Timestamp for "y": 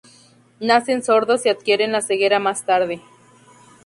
1.45-1.49